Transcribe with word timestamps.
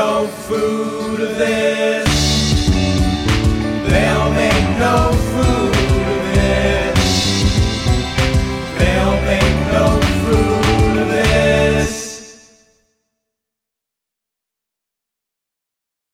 No 0.00 0.26
food 0.26 1.20
of. 1.20 2.09